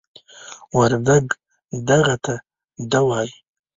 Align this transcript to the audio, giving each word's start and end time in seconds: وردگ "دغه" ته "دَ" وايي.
وردگ 0.77 1.25
"دغه" 1.87 2.15
ته 2.23 2.35
"دَ" 2.91 2.93
وايي. 3.07 3.33